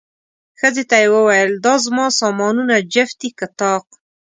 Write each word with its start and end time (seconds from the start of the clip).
ښځې 0.59 0.83
ته 0.89 0.95
یې 1.03 1.07
وویل، 1.15 1.51
دا 1.65 1.73
زما 1.85 2.05
سامانونه 2.19 2.75
جفت 2.93 3.15
دي 3.21 3.29
که 3.37 3.47
طاق؟ 3.59 3.85